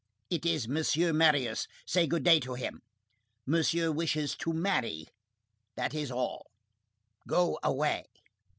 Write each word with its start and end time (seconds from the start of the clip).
It 0.31 0.47
is 0.47 0.67
Monsieur 0.67 1.13
Marius. 1.13 1.67
Say 1.85 2.07
good 2.07 2.23
day 2.23 2.39
to 2.39 2.55
him. 2.55 2.81
Monsieur 3.45 3.91
wishes 3.91 4.35
to 4.37 4.51
marry. 4.51 5.05
That's 5.75 6.09
all. 6.09 6.49
Go 7.27 7.59
away." 7.61 8.05